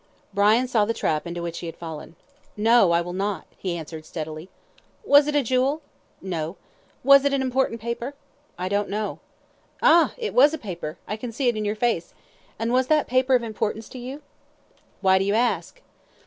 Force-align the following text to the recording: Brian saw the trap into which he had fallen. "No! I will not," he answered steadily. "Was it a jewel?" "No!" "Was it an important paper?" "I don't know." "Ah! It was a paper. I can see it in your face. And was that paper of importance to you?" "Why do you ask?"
Brian 0.33 0.67
saw 0.67 0.83
the 0.83 0.95
trap 0.95 1.27
into 1.27 1.43
which 1.43 1.59
he 1.59 1.67
had 1.67 1.77
fallen. 1.77 2.15
"No! 2.57 2.91
I 2.91 3.01
will 3.01 3.13
not," 3.13 3.45
he 3.55 3.77
answered 3.77 4.03
steadily. 4.03 4.49
"Was 5.05 5.27
it 5.27 5.35
a 5.35 5.43
jewel?" 5.43 5.83
"No!" 6.23 6.57
"Was 7.03 7.23
it 7.23 7.33
an 7.33 7.41
important 7.43 7.79
paper?" 7.79 8.15
"I 8.57 8.67
don't 8.67 8.89
know." 8.89 9.19
"Ah! 9.79 10.13
It 10.17 10.33
was 10.33 10.55
a 10.55 10.57
paper. 10.57 10.97
I 11.07 11.17
can 11.17 11.31
see 11.31 11.49
it 11.49 11.55
in 11.55 11.65
your 11.65 11.75
face. 11.75 12.15
And 12.57 12.73
was 12.73 12.87
that 12.87 13.05
paper 13.05 13.35
of 13.35 13.43
importance 13.43 13.87
to 13.89 13.99
you?" 13.99 14.23
"Why 15.01 15.19
do 15.19 15.23
you 15.23 15.35
ask?" 15.35 15.83